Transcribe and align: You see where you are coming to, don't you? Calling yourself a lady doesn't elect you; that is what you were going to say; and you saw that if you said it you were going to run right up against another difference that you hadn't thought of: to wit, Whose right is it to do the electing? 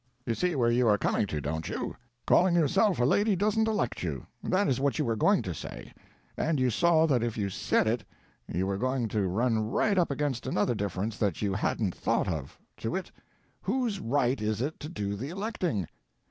You 0.25 0.33
see 0.33 0.55
where 0.55 0.71
you 0.71 0.87
are 0.87 0.97
coming 0.97 1.27
to, 1.27 1.39
don't 1.39 1.69
you? 1.69 1.95
Calling 2.25 2.55
yourself 2.55 2.97
a 2.99 3.05
lady 3.05 3.35
doesn't 3.35 3.67
elect 3.67 4.01
you; 4.01 4.25
that 4.41 4.67
is 4.67 4.79
what 4.79 4.97
you 4.97 5.05
were 5.05 5.15
going 5.15 5.43
to 5.43 5.53
say; 5.53 5.93
and 6.35 6.59
you 6.59 6.71
saw 6.71 7.05
that 7.05 7.21
if 7.21 7.37
you 7.37 7.51
said 7.51 7.85
it 7.85 8.03
you 8.51 8.65
were 8.65 8.79
going 8.79 9.07
to 9.09 9.27
run 9.27 9.59
right 9.69 9.99
up 9.99 10.09
against 10.09 10.47
another 10.47 10.73
difference 10.73 11.19
that 11.19 11.43
you 11.43 11.53
hadn't 11.53 11.93
thought 11.93 12.27
of: 12.27 12.57
to 12.77 12.89
wit, 12.89 13.11
Whose 13.61 13.99
right 13.99 14.41
is 14.41 14.59
it 14.59 14.79
to 14.79 14.89
do 14.89 15.15
the 15.15 15.29
electing? 15.29 15.87